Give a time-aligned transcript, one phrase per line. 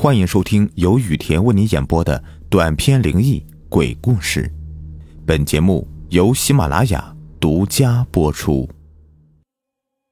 [0.00, 4.48] 欢迎收听由雨田为你演播的短篇灵异鬼故事。
[5.26, 8.70] 本节目由喜马拉雅独家播出。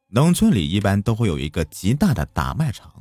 [0.09, 2.93] 农村里一般都会有一个极大的打麦场，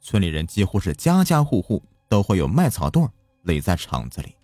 [0.00, 3.08] 村里人几乎是家家户户都会有麦草垛
[3.44, 4.34] 垒在场子里。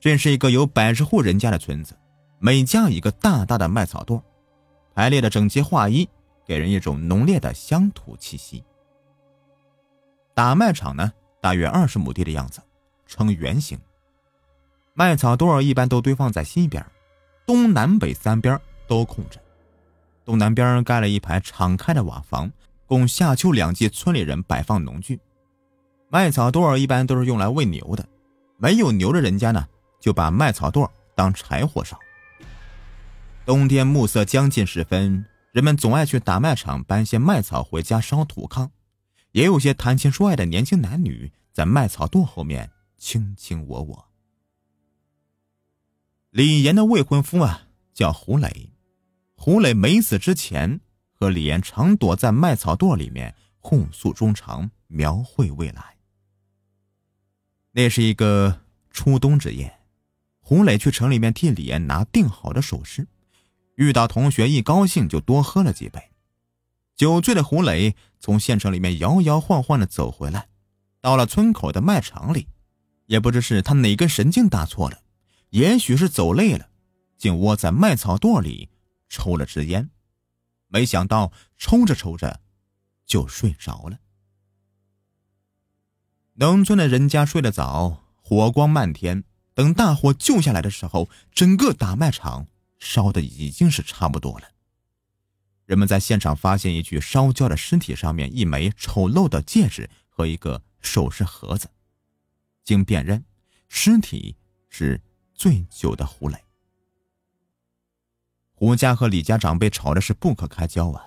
[0.00, 1.94] 这是一个有百十户人家的村子，
[2.38, 4.18] 每家一个大大的麦草垛，
[4.94, 6.08] 排列的整齐划一，
[6.46, 8.64] 给人一种浓烈的乡土气息。
[10.34, 11.12] 打麦场呢，
[11.42, 12.62] 大约二十亩地的样子，
[13.06, 13.78] 呈圆形。
[14.94, 16.84] 麦草垛一般都堆放在西边，
[17.44, 19.38] 东南北三边都空着。
[20.24, 22.50] 东南边盖了一排敞开的瓦房，
[22.86, 25.20] 供夏秋两季村里人摆放农具。
[26.08, 28.06] 麦草垛一般都是用来喂牛的，
[28.56, 29.66] 没有牛的人家呢，
[30.00, 31.98] 就把麦草垛当柴火烧。
[33.44, 38.70] 冬天暮色将近时分，人们总爱去打麦场搬些麦草回家烧土炕。
[39.32, 44.08] 也有些谈情说爱的年轻男女在麦草垛后面卿卿我我。
[46.30, 48.70] 李岩的未婚夫啊叫胡磊，
[49.34, 50.80] 胡磊没死之前
[51.12, 55.96] 和李岩常躲在麦草垛里面互诉衷肠，描绘未来。
[57.72, 59.78] 那是一个初冬之夜，
[60.40, 63.08] 胡磊去城里面替李岩拿订好的首饰，
[63.76, 66.10] 遇到同学一高兴就多喝了几杯。
[66.94, 70.46] 酒醉的胡磊从县城里面摇摇晃晃的走回来，
[71.00, 72.46] 到了村口的卖场里，
[73.06, 75.02] 也不知是他哪根神经搭错了，
[75.50, 76.68] 也许是走累了，
[77.18, 78.68] 竟窝在麦草垛里
[79.08, 79.90] 抽了支烟，
[80.68, 82.40] 没想到抽着抽着
[83.04, 83.98] 就睡着了。
[86.34, 92.46] 农村的人家睡得早，火光漫天，等大火救下来的时候，整个大卖场
[92.78, 94.51] 烧的已经是差不多了。
[95.66, 101.68] 人们在现场发现一具烧焦的尸体，上面一枚丑陋的戒指和一个首饰盒子。
[102.64, 103.24] 经辨认，
[103.68, 104.36] 尸体
[104.68, 105.00] 是
[105.34, 106.38] 醉酒的胡磊。
[108.54, 111.06] 胡家和李家长辈吵的是不可开交啊！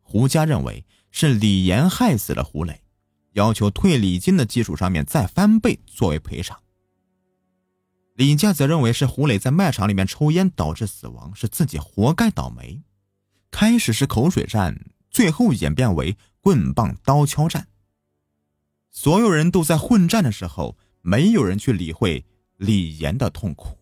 [0.00, 2.82] 胡家认为是李岩害死了胡磊，
[3.32, 6.60] 要求退礼金的基础上面再翻倍作为赔偿。
[8.14, 12.82] 李家则认为是胡磊在卖场里面抽烟导致死亡，是自己活该倒霉。
[13.50, 17.68] 开始是口水战，最后演变为棍棒刀敲战。
[18.90, 22.24] 所有人都在混战的时候，没有人去理会
[22.56, 23.78] 李岩的痛苦。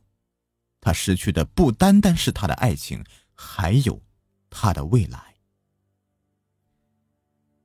[0.81, 3.05] 他失去的不单单是他的爱情，
[3.35, 4.03] 还有
[4.51, 5.35] 他的未来。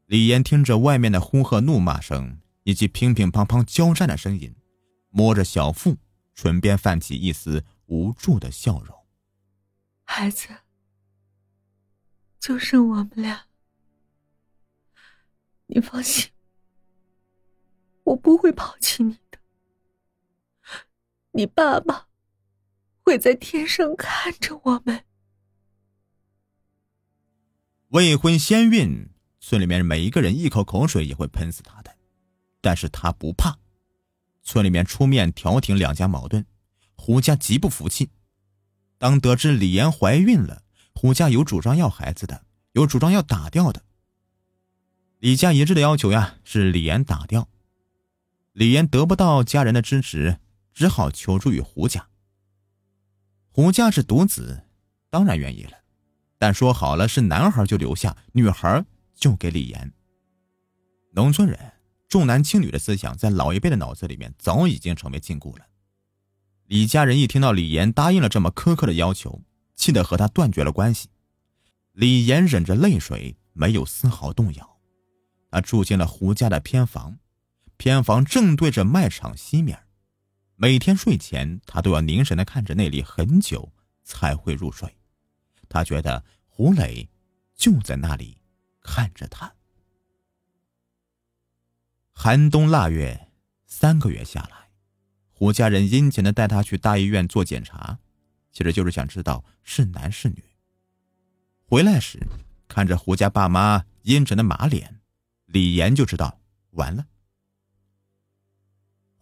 [0.07, 4.55] 李岩听着外面的呼喝、怒骂声以及乒乒乓乓交战的声音，
[5.09, 5.97] 摸着小腹，
[6.33, 8.95] 唇边泛起一丝无助的笑容。
[10.03, 10.47] 孩子。
[12.41, 13.45] 就剩我们俩，
[15.67, 16.31] 你放心，
[18.03, 19.37] 我不会抛弃你的。
[21.33, 22.07] 你爸爸
[23.03, 25.05] 会在天上看着我们。
[27.89, 31.95] 未婚先孕，村里面每一个人一口口水也会喷死他的，
[32.59, 33.59] 但是他不怕。
[34.41, 36.43] 村里面出面调停两家矛盾，
[36.95, 38.09] 胡家极不服气。
[38.97, 40.63] 当得知李岩怀孕了。
[41.01, 43.81] 胡家有主张要孩子的，有主张要打掉的。
[45.17, 47.49] 李家一致的要求呀是李岩打掉。
[48.51, 50.37] 李岩得不到家人的支持，
[50.71, 52.07] 只好求助于胡家。
[53.49, 54.61] 胡家是独子，
[55.09, 55.71] 当然愿意了，
[56.37, 58.85] 但说好了是男孩就留下，女孩
[59.15, 59.91] 就给李岩。
[61.13, 61.57] 农村人
[62.09, 65.65] 重男轻女的思想在老一辈的脑子里面早已经成为禁锢了。
[66.67, 69.41] 李家人一听到李岩答应了这么苛刻的要求。
[69.81, 71.09] 气得和他断绝了关系，
[71.93, 74.77] 李岩忍着泪水，没有丝毫动摇。
[75.49, 77.17] 他住进了胡家的偏房，
[77.77, 79.87] 偏房正对着卖场西面。
[80.55, 84.95] 每天睡前，他都要凝神的看着那里很久才会入睡。
[85.67, 87.09] 他觉得胡磊
[87.55, 88.37] 就在那里
[88.83, 89.51] 看着他。
[92.11, 93.31] 寒冬腊月，
[93.65, 94.69] 三个月下来，
[95.31, 97.97] 胡家人殷勤的带他去大医院做检查。
[98.51, 100.43] 其实就是想知道是男是女。
[101.65, 102.19] 回来时，
[102.67, 104.99] 看着胡家爸妈阴沉的马脸，
[105.45, 106.39] 李岩就知道
[106.71, 107.07] 完了。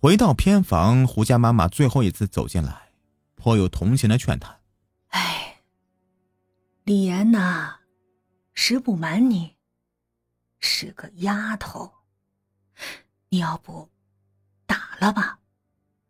[0.01, 2.91] 回到偏房，胡家妈妈最后一次走进来，
[3.35, 4.61] 颇有同情的劝他
[5.09, 5.61] ：“哎，
[6.85, 7.81] 李岩呐，
[8.53, 9.57] 实不瞒你，
[10.59, 11.93] 是个丫头。
[13.29, 13.89] 你要不
[14.65, 15.39] 打了吧，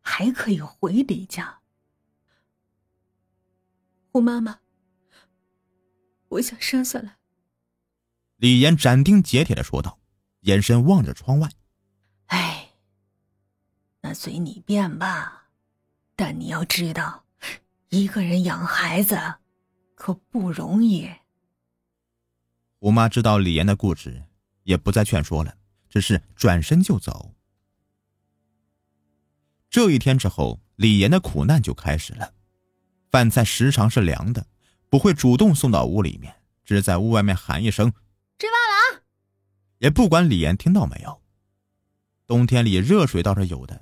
[0.01, 1.58] 还可以回李家。”
[4.11, 4.59] 胡妈妈，
[6.29, 7.17] 我想生下来。
[8.37, 9.99] 李岩斩钉截铁的说道，
[10.41, 11.49] 眼神望着窗外。
[12.25, 12.69] 哎
[14.01, 15.49] 那随你便吧。
[16.15, 17.23] 但你要知道，
[17.89, 19.17] 一个人养孩子
[19.95, 21.07] 可不容易。
[22.79, 24.23] 胡妈知道李岩的固执，
[24.63, 25.55] 也不再劝说了，
[25.87, 27.35] 只是转身就走。
[29.69, 32.33] 这一天之后，李岩的苦难就开始了。
[33.09, 34.45] 饭菜时常是凉的，
[34.89, 37.91] 不会主动送到屋里面，只是在屋外面喊一声
[38.37, 39.03] “吃饭了啊”，
[39.79, 41.21] 也不管李岩听到没有。
[42.27, 43.81] 冬天里热水倒是有的，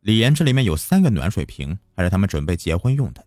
[0.00, 3.26] 李岩这里面有三个暖水瓶，还是他们准备结婚用的。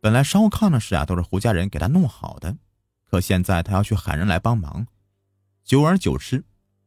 [0.00, 2.56] 本来烧炕的事啊，都是胡家人给他弄好的，
[3.04, 4.86] 可现在他要去喊人来帮忙，
[5.64, 6.44] 久而久之，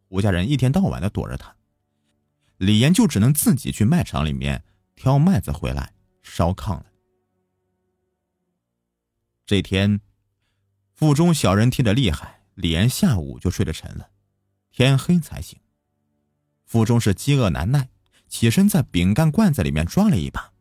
[0.08, 1.54] 胡家人一天到晚的躲着他，
[2.56, 4.64] 李岩就只能自己去卖场里面
[4.96, 5.92] 挑麦子回来
[6.24, 6.86] 烧炕了。
[9.50, 10.00] 这天，
[10.94, 14.12] 腹中小人踢得厉害，李岩下午就睡得沉了，
[14.70, 15.60] 天黑才醒。
[16.68, 17.90] 腹中是饥饿难耐，
[18.28, 20.54] 起身在饼干罐子里面抓了一把，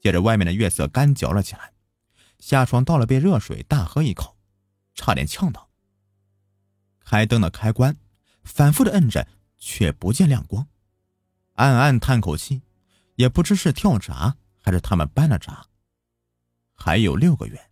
[0.00, 1.74] 借着外面的月色干嚼了起来。
[2.38, 4.38] 下床倒了杯热水，大喝一口，
[4.94, 5.68] 差点呛到。
[7.00, 7.94] 开灯的开关
[8.44, 10.66] 反复的摁着，却不见亮光，
[11.56, 12.62] 暗暗叹口气，
[13.16, 15.66] 也不知是跳闸还是他们搬了闸。
[16.72, 17.70] 还有六个月，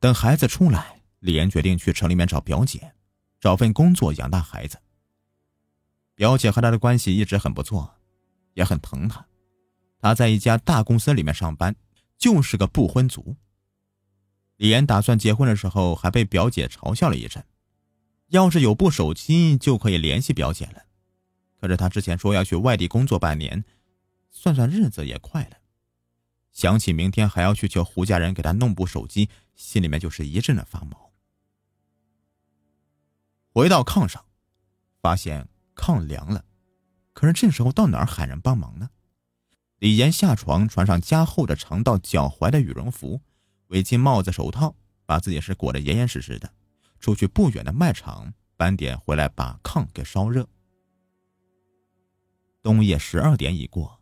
[0.00, 2.94] 等孩子出来，李岩决定去城里面找表姐，
[3.38, 4.78] 找份工作养大孩子。
[6.14, 7.96] 表姐和他的关系一直很不错，
[8.54, 9.26] 也很疼他。
[9.98, 11.76] 他在一家大公司里面上班，
[12.16, 13.36] 就是个不婚族。
[14.56, 17.44] 李岩打算结婚的时候，还被表姐嘲笑了一阵。
[18.28, 20.82] 要是有部手机，就可以联系表姐了。
[21.60, 23.62] 可是他之前说要去外地工作半年，
[24.30, 25.58] 算算日子也快了。
[26.60, 31.10] 想起明天还要去求胡家人给他弄部手机，心里面就是一阵的发毛。
[33.48, 34.22] 回到炕上，
[35.00, 35.48] 发现。
[35.74, 36.44] 炕凉了，
[37.14, 38.90] 可是这时候到哪儿喊人帮忙呢？
[39.78, 43.22] 李岩下床，穿上加厚的长到脚踝的羽绒服，
[43.68, 44.76] 围巾、帽子、手套，
[45.06, 46.52] 把自己是裹得严严实实的，
[46.98, 50.46] 出去不远的卖场搬点回来，把炕给烧热。
[52.62, 53.99] 冬夜十二点已过，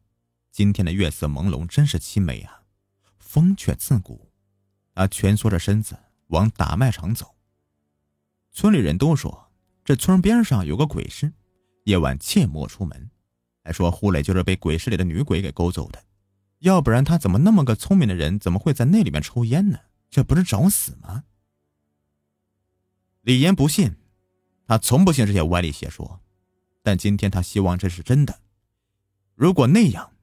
[0.59, 2.65] 今天的月色朦胧，真是凄美啊！
[3.21, 4.33] 风却刺骨，
[4.93, 5.97] 他蜷缩着身子
[6.31, 7.37] 往打卖场走。
[8.51, 9.53] 村里人都说，
[9.85, 11.33] 这村边上有个鬼市。
[11.85, 13.09] 夜晚切莫出门，
[13.63, 16.03] 还说胡磊就是被鬼市里的女鬼给勾走的，
[16.59, 19.79] 要不然他怎么那么个聪明的人，怎么会在那里面抽烟呢？
[20.11, 21.23] 这不是找死吗？
[23.21, 23.95] 李岩不信，
[24.67, 26.21] 他从不信这些歪理邪说，
[26.83, 28.41] 但今天他希望这是真的。
[29.37, 30.15] 如果那样，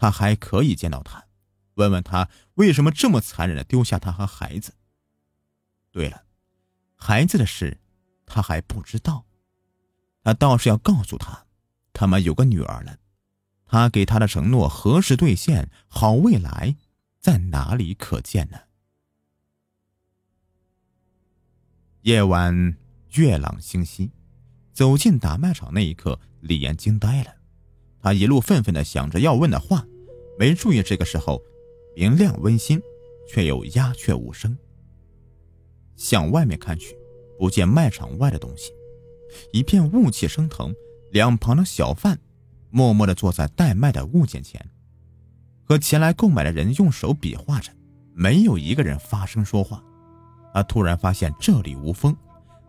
[0.00, 1.26] 他还可以见到他，
[1.74, 4.72] 问问他为什么这么残忍的丢下他和孩子。
[5.92, 6.24] 对了，
[6.96, 7.78] 孩子的事
[8.24, 9.26] 他还不知道。
[10.24, 11.44] 他倒是要告诉他，
[11.92, 12.96] 他们有个女儿了。
[13.66, 15.70] 他给他的承诺何时兑现？
[15.86, 16.76] 好未来
[17.18, 18.58] 在哪里可见呢？
[22.00, 22.76] 夜晚
[23.12, 24.12] 月朗星稀，
[24.72, 27.39] 走进打卖场那一刻，李岩惊呆了。
[28.02, 29.86] 他一路愤愤的想着要问的话，
[30.38, 31.42] 没注意这个时候
[31.94, 32.80] 明亮温馨，
[33.28, 34.56] 却又鸦雀无声。
[35.96, 36.96] 向外面看去，
[37.38, 38.72] 不见卖场外的东西。
[39.52, 40.74] 一片雾气升腾，
[41.10, 42.18] 两旁的小贩
[42.70, 44.64] 默默地坐在待卖的物件前，
[45.64, 47.70] 和前来购买的人用手比划着，
[48.14, 49.84] 没有一个人发声说话。
[50.52, 52.16] 他突然发现这里无风，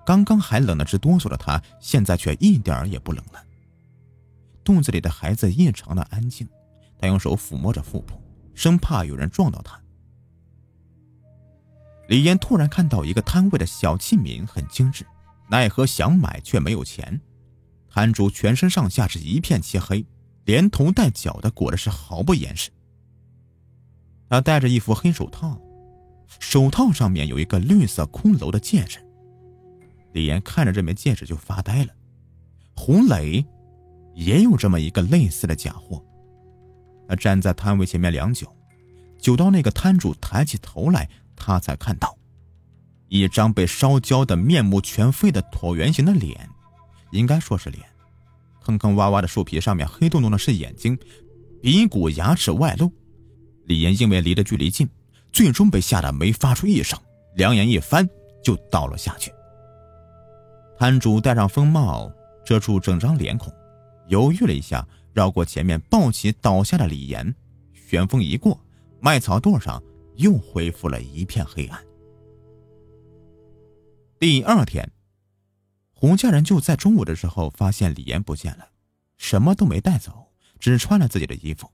[0.06, 3.44] 刚刚还冷得直哆嗦的他，现在却一点儿也不冷了。
[4.64, 6.48] 肚子里的孩子异常的安静，
[6.98, 7.08] 他。
[7.08, 8.22] 用手抚摸着腹部，
[8.54, 9.82] 生怕有人撞到他。
[12.08, 15.06] 李岩突然看到一个摊位的小器皿很精致。
[15.50, 17.20] 奈何想买却没有钱，
[17.90, 20.06] 摊主全身上下是一片漆黑，
[20.46, 22.70] 连头带脚的裹的是毫不掩饰。
[24.30, 24.40] 他。
[24.40, 25.60] 戴着一副黑手套，
[26.40, 29.00] 手套上面有一个绿色骷髅的戒指。
[30.14, 31.94] 李岩看着这枚戒指就发呆了。
[32.76, 33.46] 洪磊
[34.14, 36.04] 也有这么一个类似的假货。
[37.08, 38.48] 他站在摊位前面良久，
[39.20, 42.18] 久到那个摊主抬起头来，他才看到。
[43.10, 46.50] 一张被烧焦的面目全非的椭圆形的脸，
[47.12, 47.84] 应该说是脸，
[48.64, 50.98] 坑坑洼洼的树皮上面黑洞洞的是眼睛，
[51.62, 52.90] 鼻骨牙齿外露。
[53.66, 54.90] 李岩因为离得距离近，
[55.34, 56.98] 最终被吓得没发出一声，
[57.36, 58.08] 两眼一翻
[58.42, 59.30] 就倒了下去。
[60.80, 62.10] 摊主戴上风帽
[62.46, 63.54] 遮住整张脸孔，
[64.12, 67.34] 犹豫了一下，绕过前面抱起倒下的李岩，
[67.74, 68.62] 旋风一过，
[69.00, 69.82] 麦草垛上
[70.18, 71.82] 又恢复了一片黑暗。
[74.20, 74.92] 第二天，
[75.94, 78.68] 胡家人就在中午的时候发现李岩不见了，
[79.18, 80.28] 什么都没带走，
[80.60, 81.72] 只穿了自己的衣服，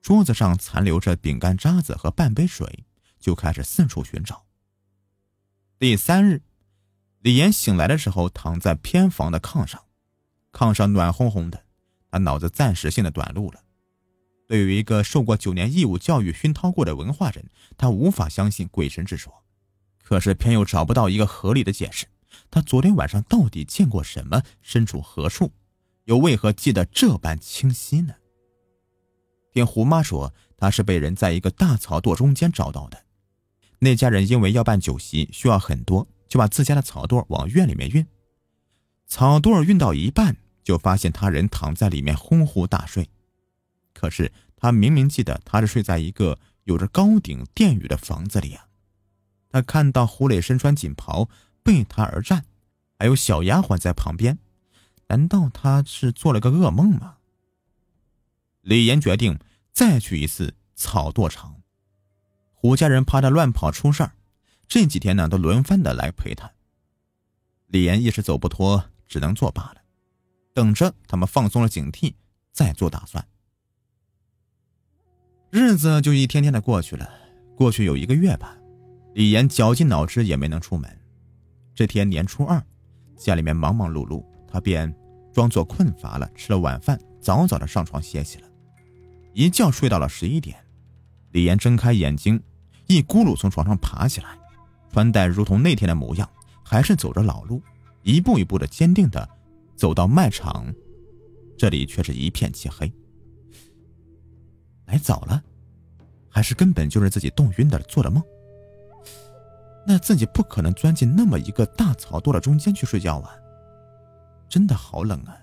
[0.00, 2.86] 桌子上残留着饼干渣子和半杯水，
[3.18, 4.46] 就开始四处寻找。
[5.78, 6.40] 第三日，
[7.20, 9.82] 李岩醒来的时候，躺在偏房的炕上，
[10.52, 11.62] 炕上暖烘烘的，
[12.10, 13.60] 他脑子暂时性的短路了。
[14.46, 17.44] 对于一个受过九年义务教育熏陶过的文化人，
[17.76, 19.32] 他无法相信鬼神之说，
[20.02, 22.06] 可是偏又找不到一个合理的解释。
[22.50, 24.42] 他昨天晚上到底见过什么？
[24.60, 25.52] 身处何处？
[26.06, 28.14] 又为何记得这般清晰呢？
[29.52, 33.00] 听胡妈说，他是被人在一个大草垛中间找到的。
[33.78, 38.04] 那家人因为要办酒席，需要很多，就把自家的草垛往院里面运。
[39.10, 43.10] 草垛运到一半，就发现他人躺在里面呼呼大睡。
[43.92, 48.68] 可是他明明记得他是睡在一个有着高顶殿宇的房子里啊！
[49.50, 51.28] 他看到胡磊身穿锦袍
[51.64, 52.44] 背他而战，
[53.00, 54.38] 还有小丫鬟在旁边，
[55.08, 57.16] 难道他是做了个噩梦吗？
[58.60, 59.40] 李岩决定
[59.72, 61.60] 再去一次草垛场。
[62.52, 64.12] 胡家人怕他乱跑出事儿，
[64.68, 66.52] 这几天呢都轮番的来陪他。
[67.66, 69.82] 李岩一时走不脱，只能作罢了，
[70.54, 72.14] 等着他们放松了警惕
[72.52, 73.22] 再做打算。
[75.50, 77.10] 日子就一天天的过去了，
[77.56, 78.56] 过去有一个月吧，
[79.14, 80.88] 李岩绞尽脑汁也没能出门。
[81.74, 82.64] 这天年初二，
[83.16, 84.94] 家里面忙忙碌碌，他便
[85.32, 88.48] 装作困乏了，吃了晚饭，早早的上床歇息了。
[89.34, 90.56] 一觉睡到了十一点，
[91.32, 92.40] 李岩睁开眼睛，
[92.86, 94.38] 一咕噜从床上爬起来，
[94.92, 96.30] 穿戴如同那天的模样，
[96.64, 97.60] 还是走着老路，
[98.02, 99.28] 一步一步的坚定的
[99.76, 100.72] 走到卖场，
[101.56, 102.90] 这里却是一片漆黑。
[104.86, 105.42] 来早了，
[106.28, 108.22] 还是根本就是自己冻晕的做的梦？
[109.86, 113.34] 那自己不可能钻进那么一个大草垛的中间去睡觉啊！
[114.48, 115.36] 真的好冷啊！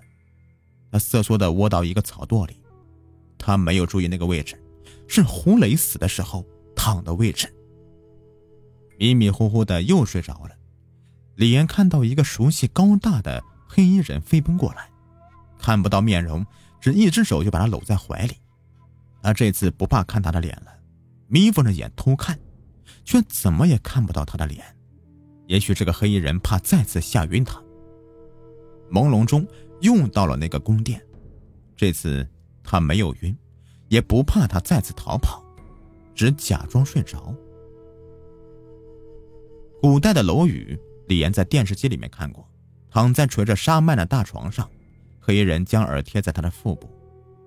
[0.92, 2.56] 他瑟缩的窝到一个草垛里，
[3.36, 4.56] 他没有注意那个位置，
[5.06, 7.52] 是胡磊死的时候躺的位置。
[8.98, 10.56] 迷迷糊糊的又睡着了，
[11.38, 14.90] 李岩看到一个熟悉高大的黑衣人飞奔过来，
[15.56, 16.44] 看不到面容，
[16.80, 18.36] 只一只手就把他搂在怀里。
[19.22, 20.72] 他这次不怕看他的脸了，
[21.28, 22.36] 眯缝着眼偷看，
[23.04, 24.64] 却怎么也看不到他的脸。
[25.46, 27.62] 也许这个黑衣人怕再次吓晕他。
[28.90, 29.46] 朦胧中
[29.80, 31.00] 又到了那个宫殿，
[31.76, 32.28] 这次
[32.64, 33.36] 他没有晕，
[33.86, 35.40] 也不怕他再次逃跑，
[36.16, 37.32] 只假装睡着。
[39.80, 40.76] 古代的楼宇，
[41.08, 42.46] 李岩在电视机里面看过，
[42.90, 44.70] 躺在垂着纱幔的大床上，
[45.18, 46.88] 黑衣人将耳贴在他的腹部。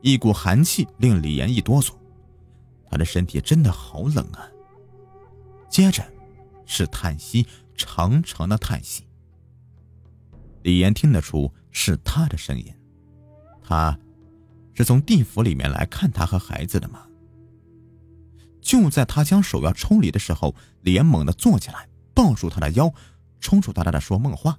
[0.01, 1.93] 一股寒气令李岩一哆嗦，
[2.89, 4.49] 他的身体真的好冷啊。
[5.69, 6.03] 接着，
[6.65, 9.03] 是叹息，长长的叹息。
[10.63, 12.65] 李岩听得出是他的声音，
[13.63, 13.97] 他，
[14.73, 17.05] 是从地府里面来看他和孩子的吗？
[18.59, 22.91] 就在他将手要抽离的时候，李岩猛地坐起来，抱住他的腰，
[23.41, 24.57] 冲出他的说梦话：“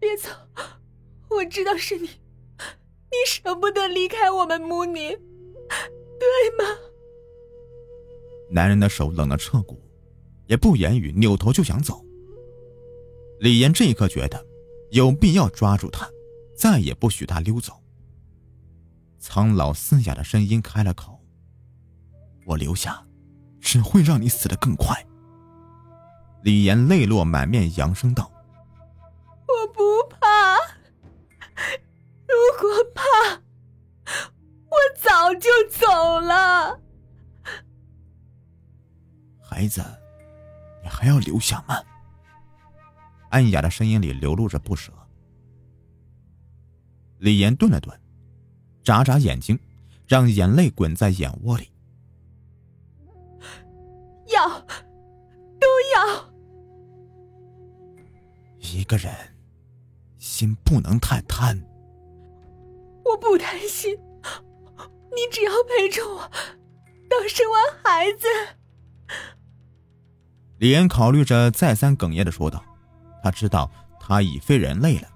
[0.00, 0.30] 别走。”
[1.30, 6.64] 我知道是你，你舍不得离开我们母女，对吗？
[8.48, 9.82] 男人的手冷得彻骨，
[10.46, 12.04] 也不言语，扭头就想走。
[13.40, 14.46] 李岩这一刻觉得
[14.92, 16.08] 有必要抓住他，
[16.56, 17.82] 再也不许他溜走。
[19.18, 21.20] 苍老嘶哑的声音开了口
[22.46, 23.04] ：“我留下，
[23.60, 25.04] 只会让你死得更快。”
[26.44, 28.30] 李岩泪落满面，扬声道。
[29.48, 29.82] 我不
[30.14, 30.58] 怕，
[34.68, 36.78] 我早就走了。
[39.40, 39.82] 孩子，
[40.82, 41.76] 你还要留下吗？
[43.30, 44.92] 安雅的声音里流露着不舍。
[47.20, 47.98] 李岩顿了顿，
[48.82, 49.58] 眨眨眼睛，
[50.06, 51.70] 让眼泪滚在眼窝里。
[58.74, 59.14] 一个人，
[60.18, 61.64] 心不能太贪。
[63.04, 63.96] 我不贪心，
[65.14, 66.18] 你只要陪着我
[67.08, 68.26] 到生完孩子。
[70.58, 72.64] 李岩考虑着，再三哽咽的说道
[73.22, 75.08] ：“他知道他已非人类了，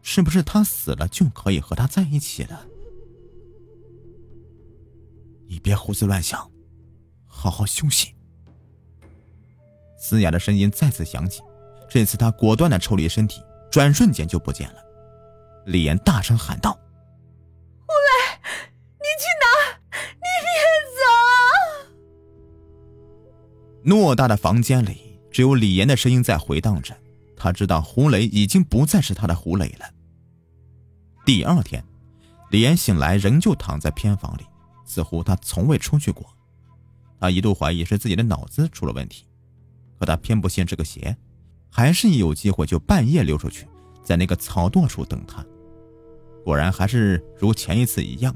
[0.00, 2.66] 是不是他死了就可以和他在一起了？
[5.46, 6.50] 你别胡思乱想，
[7.26, 8.14] 好好休息。”
[10.00, 11.42] 嘶哑的声音再次响起，
[11.92, 14.82] 这次他果断的抽离身体，转瞬间就不见了。
[15.66, 16.72] 李岩大声喊道。
[16.72, 18.40] 胡磊，
[18.96, 19.44] 你去哪？
[20.16, 20.48] 你别
[20.96, 21.04] 走
[23.84, 26.96] 偌大的房间里，只有李岩的声音在回荡着。
[27.36, 29.84] 他知道胡磊已经不再是他的胡磊了。
[31.26, 31.84] 第二天，
[32.50, 34.46] 李岩醒来仍旧躺在偏房里，
[34.86, 36.26] 似乎他从未出去过。
[37.20, 39.26] 他一度怀疑是自己的脑子出了问题，
[40.00, 41.14] 可他偏不信这个邪，
[41.74, 43.66] 还是一有机会就半夜溜出去，
[44.04, 45.42] 在那个草垛处等他。
[46.44, 48.34] 果然还是如前一次一样，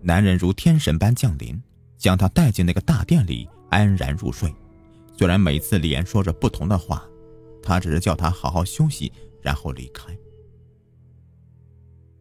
[0.00, 1.60] 男人如天神般降临，
[1.98, 4.54] 将他带进那个大殿里，安然入睡。
[5.18, 7.04] 虽然每次李岩说着不同的话，
[7.60, 10.16] 他只是叫他好好休息，然后离开。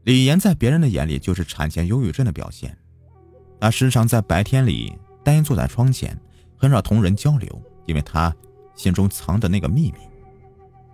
[0.04, 2.76] 李岩在别人的眼里就是产前忧郁症的表现，
[3.60, 4.92] 他时常在白天里
[5.24, 6.20] 呆坐在窗前，
[6.58, 8.36] 很少同人交流，因为他
[8.76, 10.00] 心中藏着那个秘密。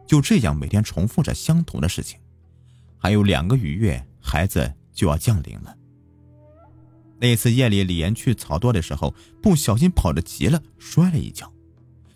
[0.08, 2.20] 就这样每天重复着相同的事情，
[2.98, 5.76] 还有两个余月，孩子就要降临了。
[7.20, 11.52] 那次夜里，李岩去草垛的时候，不小心跑得急了，摔了一跤。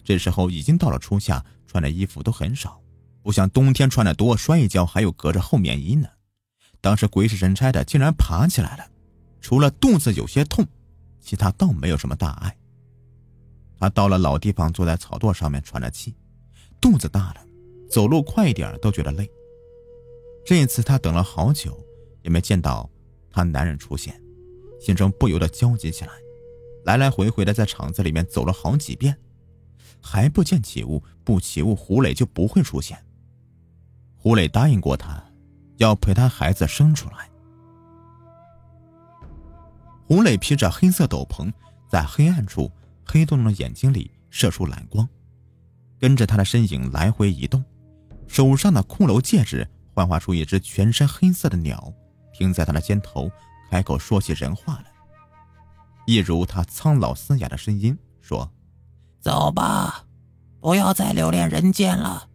[0.03, 2.81] 这时候已经到了初夏，穿的衣服都很少，
[3.21, 6.07] 不像冬天穿的多，摔一跤还有隔着厚棉衣呢。
[6.79, 8.87] 当时鬼使神差的竟然爬起来了，
[9.41, 10.65] 除了肚子有些痛，
[11.19, 12.55] 其他倒没有什么大碍。
[13.79, 16.15] 他到了老地方，坐在草垛上面喘着气，
[16.79, 17.45] 肚子大了，
[17.91, 19.29] 走路快一点都觉得累。
[20.45, 21.77] 这一次她等了好久，
[22.21, 22.89] 也没见到
[23.29, 24.19] 她男人出现，
[24.79, 26.11] 心中不由得焦急起来，
[26.85, 29.17] 来来回回的在厂子里面走了好几遍，
[30.01, 32.97] 还不见起雾，不起雾胡磊就不会出现。
[34.15, 35.21] 胡磊答应过她。
[35.77, 37.27] 要陪她孩子生出来。
[40.05, 41.51] 胡磊披着黑色斗篷，
[41.89, 42.71] 在黑暗处，
[43.03, 45.09] 黑洞洞的眼睛里射出蓝光，
[45.99, 47.63] 跟着他的身影来回移动，
[48.31, 51.93] 手上的骷髅戒指幻化出一只全身黑色的鸟，
[52.31, 53.29] 停在他的肩头，
[53.69, 54.85] 开口说起人话来，
[56.05, 58.49] 一如他苍老嘶哑的声音说
[59.19, 60.05] ：“走吧，
[60.61, 62.29] 不要再留恋人间了，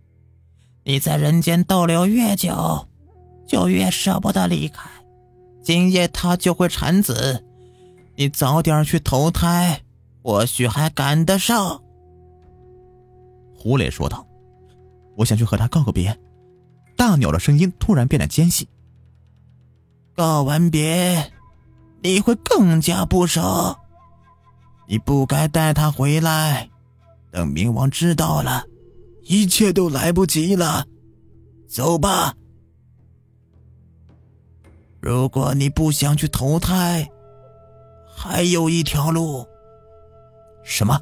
[0.84, 2.86] 你在人间逗留越久。”
[3.48, 4.90] 就越舍不得离开，
[5.62, 7.44] 今夜他就会产子，
[8.16, 9.82] 你早点去投胎，
[10.20, 11.80] 或许还赶得上。
[13.56, 14.26] 胡磊说道
[15.16, 16.16] ：“我想去和他告个别。”
[16.96, 18.68] 大鸟的声音突然变得尖细。
[20.14, 21.32] 告完别，
[22.00, 23.76] 你会更加不舍。
[24.88, 26.70] 你不该带他回来，
[27.30, 28.64] 等冥王知道了，
[29.24, 30.86] 一切都来不及了。
[31.68, 32.34] 走吧。
[35.00, 37.06] 如果你不想去投胎，
[38.16, 39.46] 还有一条路。
[40.64, 40.98] 什么？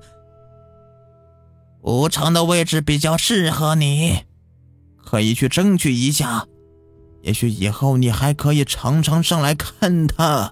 [1.84, 4.24] 无常的位置比较适合你，
[5.04, 6.46] 可以去争取一下。
[7.20, 10.50] 也许以后你还可以常常上来看他。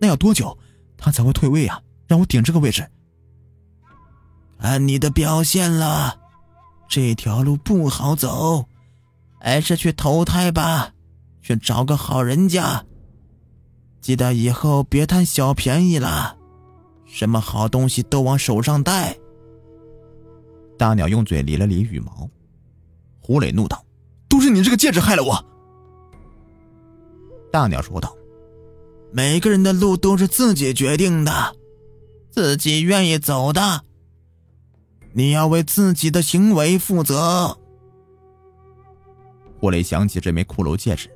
[0.00, 0.56] 那要多久
[0.96, 1.82] 他才会退位啊？
[2.06, 2.88] 让我顶这个位置。
[4.60, 6.16] 看你的表现了，
[6.88, 8.66] 这条路不好走，
[9.40, 10.92] 还是去投胎吧。
[11.42, 12.84] 去找个好人家。
[14.00, 16.36] 记得以后别贪小便宜了，
[17.06, 19.16] 什么好东西都往手上戴。
[20.80, 22.26] 大鸟用嘴理了理羽毛，
[23.20, 23.84] 胡磊怒道
[24.30, 25.44] ：“都是你这个戒指害了我。”
[27.52, 28.16] 大鸟说道
[29.12, 31.54] ：“每个人的路都是自己决定的，
[32.30, 33.84] 自己愿意走的，
[35.12, 37.58] 你要为自己的行为负责。”
[39.60, 41.10] 胡磊想起这枚骷髅戒指。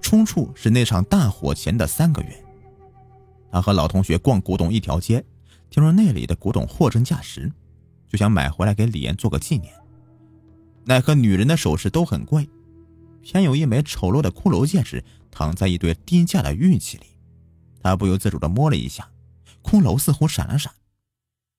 [0.00, 2.44] 出处是那场大火前的三个月，
[3.52, 5.22] 他和老同学逛古董一条街，
[5.68, 7.52] 听说那里的古董货真价实，
[8.14, 9.74] 就想买回来给李岩做个纪念。
[10.84, 12.48] 奈何女人的首饰都很贵，
[13.22, 17.06] 偏有一枚丑陋的骷髅戒指躺在一堆低价的玉器里，
[17.82, 19.10] 他不由自主地摸了一下，
[19.64, 20.72] 骷髅似乎闪了闪。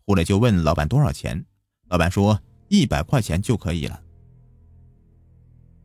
[0.06, 1.46] 胡磊就问老板多少钱，
[1.90, 2.40] 老板说
[2.70, 4.00] 一百块钱就可以了。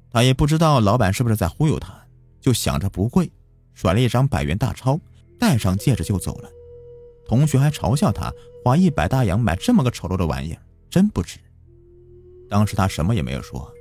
[0.09, 1.92] 他也不知道老板是不是在忽悠他。
[2.40, 3.33] 就想着不贵，
[3.74, 5.00] 甩了一张百元大钞，
[5.37, 6.48] 戴上戒指就走了。
[7.30, 11.38] 同学还嘲笑他花一百大洋买这么个丑陋的玩意儿，真不值。
[12.48, 13.72] 当时他什么也没有说，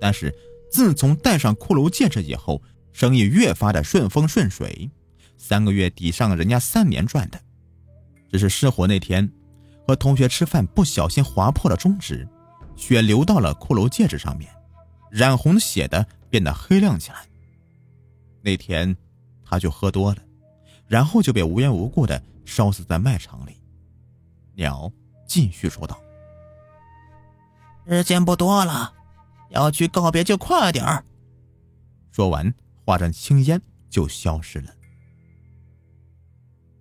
[0.00, 0.34] 但是
[0.68, 4.90] 自从戴上骷髅戒指以后，生意越发的顺风顺水，
[5.38, 7.40] 三个月抵上人家三年赚的。
[8.32, 9.30] 只是失火那天，
[9.86, 12.28] 和同学吃饭不小心划破了中指，
[12.74, 14.50] 血流到了骷髅戒指上面，
[15.08, 17.18] 染红血的变得黑亮起来。
[18.40, 18.96] 那天，
[19.44, 20.18] 他就喝多了，
[20.88, 23.60] 然后就被无缘无故的烧死在卖场里。
[24.54, 24.90] 鸟
[25.26, 25.98] 继续说道
[27.88, 28.92] ：“时间不多了，
[29.50, 31.04] 要去告别就快点儿。”
[32.12, 32.52] 说完，
[32.84, 34.70] 化成青烟就消失了。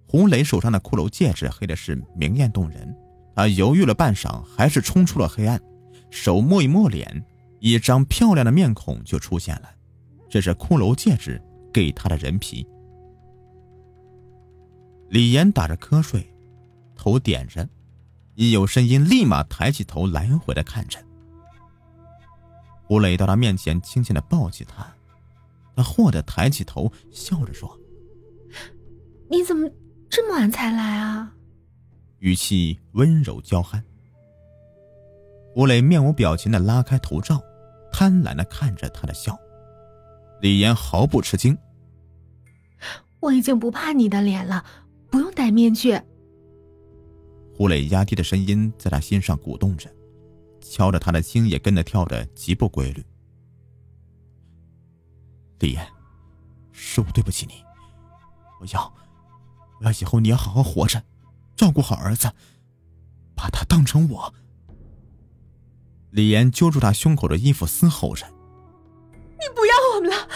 [0.05, 2.93] 胡磊手上的骷髅戒指黑的是明艳动人，
[3.33, 5.61] 他犹豫了半晌，还是冲出了黑暗，
[6.09, 7.25] 手摸一摸脸，
[7.61, 9.69] 一张漂亮的面孔就出现了。
[10.29, 11.41] 这是骷髅戒指
[11.73, 12.67] 给他的人皮。
[15.11, 16.25] 李岩打着瞌睡，
[16.95, 17.67] 头点着，
[18.35, 20.97] 一有声音，立马抬起头，来回的看着。
[22.85, 24.87] 胡磊到他面前，轻轻的抱起他，
[25.75, 27.77] 他霍的抬起头，笑着说
[29.29, 29.69] ：“你怎么
[30.09, 31.33] 这么晚才来啊？”
[32.19, 33.83] 语气温柔娇憨。
[35.57, 37.43] 吴磊面无表情的拉开头罩，
[37.91, 39.37] 贪婪的看着他的笑。
[40.39, 41.57] 李岩毫不吃惊
[43.19, 44.63] ：“我已经不怕你的脸了，
[45.11, 45.99] 不用戴面具。”
[47.53, 49.87] 胡磊压低的声音在他心上鼓动着。
[50.63, 53.03] 敲着他的心也跟着跳的极不规律。
[55.59, 55.85] 李岩，
[56.71, 57.55] 是我对不起你，
[58.61, 58.93] 我要，
[59.79, 61.03] 我要以后你要好好活着，
[61.55, 62.31] 照顾好儿子，
[63.35, 64.33] 把他当成我。
[66.11, 68.27] 李岩揪住他胸口的衣服嘶吼着
[69.41, 70.29] ：“你不要我们了！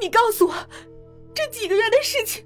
[0.00, 0.54] 你告诉我，
[1.34, 2.45] 这几个月的事情，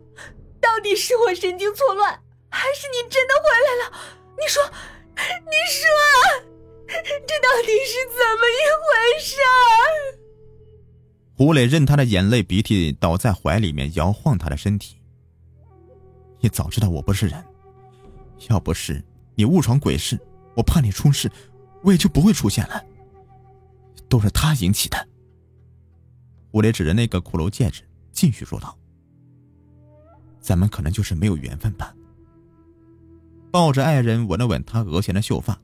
[0.60, 3.92] 到底是我神经错乱，还是你真的回来了？
[4.38, 4.62] 你说，
[5.16, 6.50] 你说。”
[6.92, 8.88] 这到底是怎么一回
[9.20, 9.36] 事？
[11.36, 14.96] 胡磊任他的眼泪鼻涕倒在怀里面摇晃他的身体。
[16.40, 17.44] 你早知道我不是人，
[18.48, 19.00] 要不是
[19.36, 20.18] 你误闯鬼市，
[20.56, 21.30] 我怕你出事，
[21.84, 22.84] 我也就不会出现了。
[24.08, 25.08] 都是他引起的。
[26.50, 28.76] 胡磊指着那个骷髅戒指，继续说道
[30.40, 31.94] ：“咱们可能就是没有缘分吧。”
[33.50, 35.60] 抱着爱人，吻了吻他额前的秀发。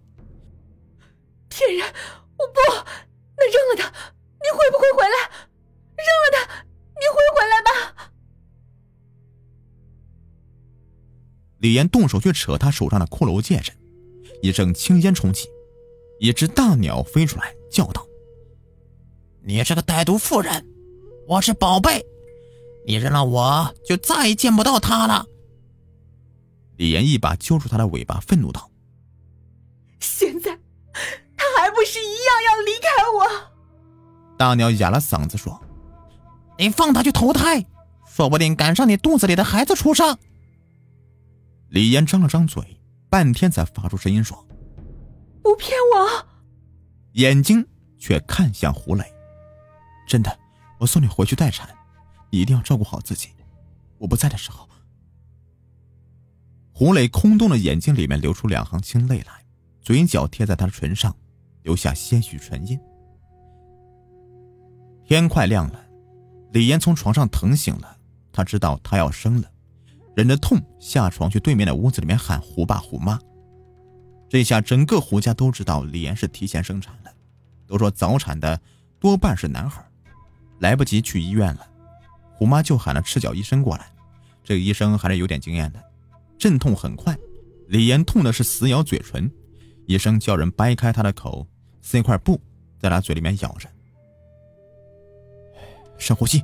[1.48, 1.86] 天人！
[2.38, 2.60] 我不，
[3.36, 5.30] 那扔了他，你会不会回来？
[5.96, 7.70] 扔了他，你会回来吗？
[11.58, 13.72] 李岩动手去扯他手上的骷髅戒指，
[14.42, 15.48] 一阵青烟冲起，
[16.20, 18.06] 一只大鸟飞出来，叫道
[19.42, 20.66] ：“你这个歹毒妇人，
[21.26, 22.04] 我是宝贝，
[22.86, 25.26] 你扔了我就再也见不到他了。”
[26.76, 28.70] 李岩一把揪住他的尾巴，愤怒道
[30.00, 30.58] ：“现在
[31.36, 33.52] 他！”还不是一样要离开我？
[34.36, 35.60] 大鸟哑了嗓子说
[36.58, 37.64] ：“你放他去投胎，
[38.06, 40.16] 说不定赶上你肚子里的孩子出生。”
[41.70, 44.46] 李岩张了张嘴，半天才发出声音说
[45.42, 46.26] ：“不骗我。”
[47.14, 47.66] 眼睛
[47.98, 49.04] 却看向胡磊
[50.06, 50.38] ：“真的，
[50.78, 51.68] 我送你回去待产，
[52.40, 53.30] 一定要照顾好自己。
[53.98, 54.68] 我不在的时候。”
[56.72, 59.44] 胡磊空洞的眼睛里面流出两行清泪来，
[59.80, 61.14] 嘴角贴在他的唇上。
[61.62, 62.78] 留下些许唇印。
[65.04, 65.84] 天快亮了，
[66.52, 67.98] 李岩从床上疼醒了，
[68.32, 69.50] 他知道他要生了，
[70.14, 73.18] 忍着痛下床去对面的屋子里面喊胡爸胡妈。
[74.28, 77.12] 这下整个胡家都知道李岩是提前生产了，
[77.66, 78.60] 都说早产的
[79.00, 79.84] 多半是男孩，
[80.60, 81.66] 来不及去医院了，
[82.36, 83.90] 胡妈就喊了赤脚医生过来。
[84.44, 85.82] 这个医生还是有点经验的，
[86.38, 87.16] 阵痛很快，
[87.68, 89.30] 李岩痛的是死咬嘴唇，
[89.86, 91.46] 医生叫人掰开他的口。
[91.82, 92.40] 塞块布
[92.80, 93.68] 在他嘴里面咬着，
[95.98, 96.42] 深呼吸，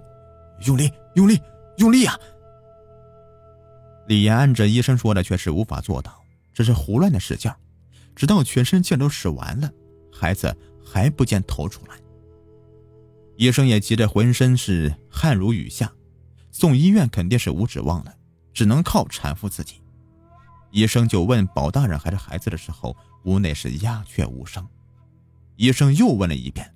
[0.67, 1.37] 用力，用力，
[1.79, 2.17] 用力啊！
[4.07, 6.17] 李岩按着医生说的，却是无法做到，
[6.55, 7.51] 只是胡乱的使劲
[8.15, 9.69] 直到全身劲都使完了，
[10.13, 11.97] 孩子还不见头出来。
[13.37, 15.92] 医生也急得浑身是汗如雨下，
[16.51, 18.14] 送医院肯定是无指望了，
[18.53, 19.83] 只能靠产妇自己。
[20.70, 24.66] 医生就问保大人还是孩子的时候，屋内是鸦雀无声。
[25.57, 26.75] 医生又问了一遍，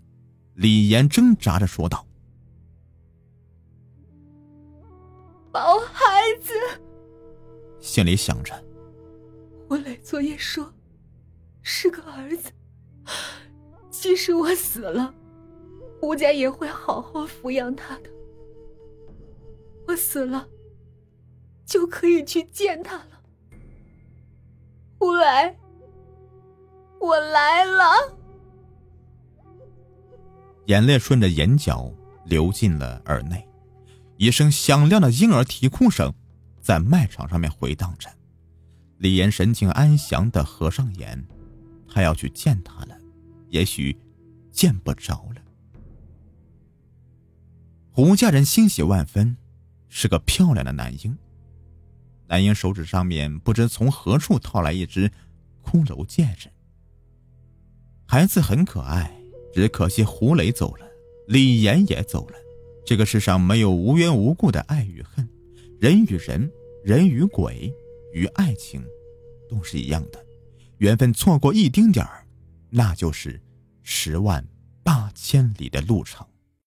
[0.55, 2.07] 李岩挣扎着说道
[5.51, 6.53] ：“保孩子。”
[7.81, 8.53] 心里想着
[9.69, 10.73] ：“我磊昨夜说，
[11.63, 12.53] 是个儿子。
[13.91, 15.15] 即使我死了，
[16.03, 18.11] 吴家也会好好抚养他的。
[19.87, 20.49] 我死了，
[21.65, 23.23] 就可以去见他了。
[24.99, 25.57] 胡来，
[26.99, 27.85] 我来了。”
[30.67, 31.93] 眼泪顺着眼角
[32.25, 33.49] 流进了耳内，
[34.17, 36.13] 一声响亮的婴儿啼哭声
[36.61, 38.11] 在卖场上面回荡着。
[38.99, 41.25] 李岩神情安详的合上眼，
[41.89, 42.99] 他要去见他了，
[43.51, 43.97] 也许
[44.51, 45.43] 见不着了。
[47.93, 49.37] 胡家人欣喜万分，
[49.99, 51.17] 是个漂亮的男婴。
[52.27, 55.11] 男婴手指上面不知从何处掏来一只
[55.65, 56.51] 骷髅戒指，
[58.05, 59.11] 孩子很可爱。
[59.55, 60.87] 只可惜胡磊走了，
[61.29, 62.37] 李岩也走了。
[62.85, 65.27] 这个世上没有无缘无故的爱与恨，
[65.81, 66.53] 人与人，
[66.85, 67.73] 人与鬼，
[68.13, 68.85] 与爱情，
[69.49, 70.23] 都是一样的。
[70.77, 72.27] 缘分错过一丁点儿，
[72.69, 73.41] 那就是
[73.83, 74.47] 十万
[74.83, 76.27] 八千里的路程。